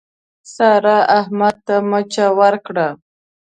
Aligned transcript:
سارا، 0.53 0.97
احمد 1.19 1.55
ته 1.65 1.75
مچه 1.89 2.25
ورکړه. 2.39 2.87